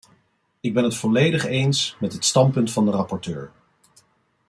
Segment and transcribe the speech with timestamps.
[0.59, 3.51] Ik ben het volledig eens met het standpunt van de rapporteur.